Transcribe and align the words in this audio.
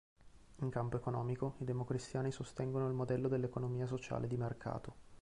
In 0.61 0.71
campo 0.71 0.97
economico 0.97 1.57
i 1.59 1.63
democristiani 1.63 2.31
sostengono 2.31 2.87
il 2.87 2.93
modello 2.95 3.27
dell'economia 3.27 3.85
sociale 3.85 4.25
di 4.27 4.35
mercato. 4.35 4.95